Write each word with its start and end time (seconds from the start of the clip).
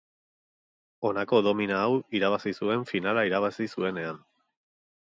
Honako 1.09 1.41
domina 1.49 1.77
hau 1.83 1.93
irabazi 2.21 2.55
zuen 2.63 2.89
finala 2.95 3.29
irabazi 3.31 3.71
zuenean. 3.79 4.25